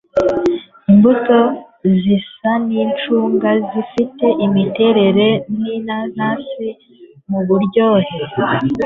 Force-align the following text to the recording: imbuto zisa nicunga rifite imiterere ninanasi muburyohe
imbuto 0.91 1.37
zisa 2.01 2.51
nicunga 2.67 3.49
rifite 3.73 4.27
imiterere 4.45 5.27
ninanasi 5.61 6.69
muburyohe 7.29 8.15